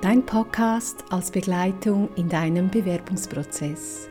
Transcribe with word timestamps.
dein 0.00 0.24
Podcast 0.24 1.04
als 1.10 1.32
Begleitung 1.32 2.08
in 2.14 2.28
deinem 2.28 2.70
Bewerbungsprozess. 2.70 4.08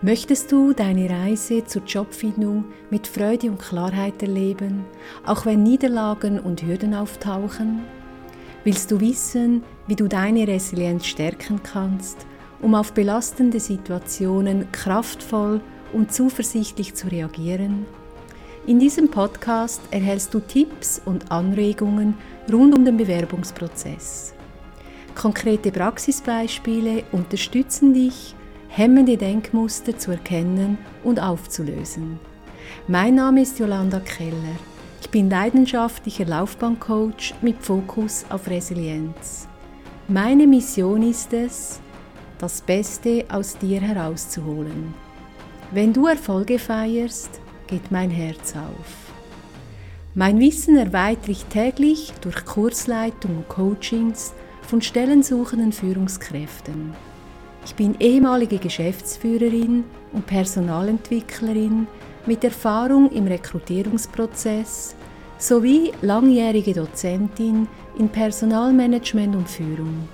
Möchtest 0.00 0.52
du 0.52 0.72
deine 0.72 1.10
Reise 1.10 1.64
zur 1.64 1.82
Jobfindung 1.82 2.64
mit 2.90 3.08
Freude 3.08 3.50
und 3.50 3.58
Klarheit 3.58 4.22
erleben, 4.22 4.84
auch 5.24 5.44
wenn 5.44 5.64
Niederlagen 5.64 6.38
und 6.38 6.62
Hürden 6.62 6.94
auftauchen? 6.94 7.80
Willst 8.62 8.90
du 8.90 9.00
wissen, 9.00 9.64
wie 9.88 9.96
du 9.96 10.06
deine 10.06 10.46
Resilienz 10.46 11.06
stärken 11.06 11.60
kannst, 11.62 12.24
um 12.60 12.74
auf 12.74 12.92
belastende 12.92 13.58
Situationen 13.58 14.70
kraftvoll 14.70 15.60
und 15.92 16.12
zuversichtlich 16.12 16.94
zu 16.94 17.08
reagieren? 17.08 17.86
In 18.66 18.78
diesem 18.78 19.10
Podcast 19.10 19.80
erhältst 19.90 20.34
du 20.34 20.40
Tipps 20.40 21.00
und 21.04 21.32
Anregungen 21.32 22.14
rund 22.52 22.76
um 22.76 22.84
den 22.84 22.96
Bewerbungsprozess. 22.96 24.35
Konkrete 25.16 25.72
Praxisbeispiele 25.72 27.02
unterstützen 27.10 27.94
dich, 27.94 28.34
hemmende 28.68 29.16
Denkmuster 29.16 29.98
zu 29.98 30.10
erkennen 30.10 30.76
und 31.04 31.18
aufzulösen. 31.18 32.20
Mein 32.86 33.14
Name 33.14 33.40
ist 33.40 33.58
Jolanda 33.58 33.98
Keller. 34.00 34.56
Ich 35.00 35.08
bin 35.08 35.30
leidenschaftlicher 35.30 36.26
Laufbahncoach 36.26 37.32
mit 37.40 37.62
Fokus 37.62 38.26
auf 38.28 38.46
Resilienz. 38.46 39.48
Meine 40.06 40.46
Mission 40.46 41.02
ist 41.02 41.32
es, 41.32 41.80
das 42.36 42.60
Beste 42.60 43.24
aus 43.30 43.56
dir 43.56 43.80
herauszuholen. 43.80 44.92
Wenn 45.70 45.94
du 45.94 46.08
Erfolge 46.08 46.58
feierst, 46.58 47.40
geht 47.66 47.90
mein 47.90 48.10
Herz 48.10 48.54
auf. 48.54 49.14
Mein 50.14 50.38
Wissen 50.40 50.76
erweitere 50.76 51.32
ich 51.32 51.44
täglich 51.46 52.12
durch 52.20 52.44
Kursleitung 52.44 53.38
und 53.38 53.48
Coachings 53.48 54.34
von 54.66 54.82
stellensuchenden 54.82 55.72
Führungskräften. 55.72 56.92
Ich 57.64 57.74
bin 57.74 57.96
ehemalige 57.98 58.58
Geschäftsführerin 58.58 59.84
und 60.12 60.26
Personalentwicklerin 60.26 61.86
mit 62.26 62.44
Erfahrung 62.44 63.10
im 63.10 63.26
Rekrutierungsprozess 63.26 64.94
sowie 65.38 65.92
langjährige 66.02 66.74
Dozentin 66.74 67.68
in 67.98 68.08
Personalmanagement 68.08 69.36
und 69.36 69.48
Führung. 69.48 70.08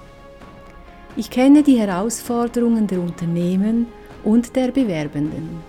Ich 1.17 1.31
kenne 1.31 1.63
die 1.63 1.79
Herausforderungen 1.79 2.87
der 2.87 3.01
Unternehmen 3.01 3.87
und 4.25 4.57
der 4.57 4.71
Bewerbenden. 4.71 5.61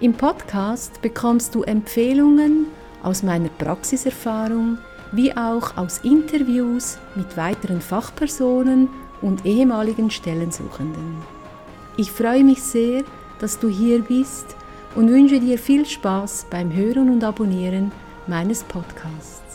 Im 0.00 0.14
Podcast 0.14 1.02
bekommst 1.02 1.54
du 1.54 1.62
Empfehlungen 1.62 2.66
aus 3.02 3.22
meiner 3.22 3.48
Praxiserfahrung 3.48 4.78
wie 5.12 5.36
auch 5.36 5.76
aus 5.76 5.98
Interviews 6.02 6.98
mit 7.14 7.36
weiteren 7.36 7.80
Fachpersonen 7.80 8.88
und 9.20 9.46
ehemaligen 9.46 10.10
Stellensuchenden. 10.10 11.16
Ich 11.96 12.10
freue 12.10 12.42
mich 12.42 12.62
sehr, 12.62 13.04
dass 13.38 13.58
du 13.58 13.68
hier 13.68 14.02
bist 14.02 14.56
und 14.94 15.10
wünsche 15.10 15.38
dir 15.38 15.58
viel 15.58 15.86
Spaß 15.86 16.46
beim 16.50 16.72
Hören 16.72 17.10
und 17.10 17.22
Abonnieren 17.22 17.92
meines 18.26 18.64
Podcasts. 18.64 19.51